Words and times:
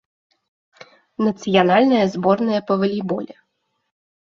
Нацыянальная 1.25 2.01
зборная 2.15 2.61
па 2.73 2.81
валейболе. 2.83 3.35